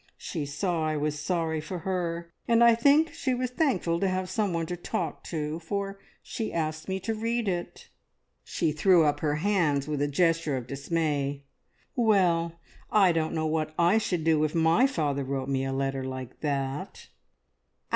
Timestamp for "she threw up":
8.43-9.19